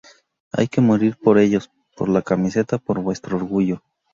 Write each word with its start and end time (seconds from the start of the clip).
Hay 0.51 0.67
que 0.67 0.81
morir 0.81 1.15
por 1.15 1.37
ellos, 1.37 1.69
por 1.95 2.09
la 2.09 2.23
camiseta, 2.23 2.79
por 2.79 2.99
vuestro 3.03 3.37
orgullo. 3.37 3.83